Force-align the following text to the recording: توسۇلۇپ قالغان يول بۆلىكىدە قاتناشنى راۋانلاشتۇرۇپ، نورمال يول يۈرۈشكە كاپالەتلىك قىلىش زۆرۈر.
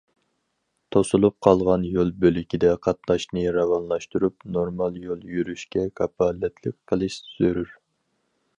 توسۇلۇپ 0.93 1.35
قالغان 1.47 1.83
يول 1.97 2.13
بۆلىكىدە 2.23 2.71
قاتناشنى 2.87 3.45
راۋانلاشتۇرۇپ، 3.57 4.47
نورمال 4.57 4.97
يول 5.05 5.29
يۈرۈشكە 5.37 5.85
كاپالەتلىك 6.01 6.79
قىلىش 6.93 7.19
زۆرۈر. 7.35 7.71